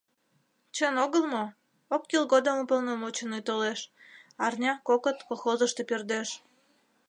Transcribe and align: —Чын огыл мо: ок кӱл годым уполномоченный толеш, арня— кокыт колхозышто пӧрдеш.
—Чын 0.75 0.95
огыл 1.05 1.23
мо: 1.33 1.45
ок 1.95 2.03
кӱл 2.09 2.23
годым 2.33 2.57
уполномоченный 2.63 3.43
толеш, 3.47 3.79
арня— 4.45 4.73
кокыт 4.87 5.17
колхозышто 5.27 5.81
пӧрдеш. 5.89 6.29